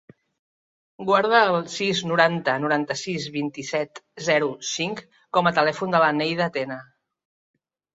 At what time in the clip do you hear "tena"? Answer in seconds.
6.61-6.85